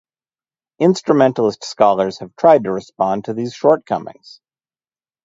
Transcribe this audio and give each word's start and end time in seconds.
Instrumentalist 0.79 1.63
scholars 1.63 2.17
have 2.21 2.35
tried 2.35 2.63
to 2.63 2.71
respond 2.71 3.23
to 3.25 3.35
these 3.35 3.53
shortcomings. 3.53 4.41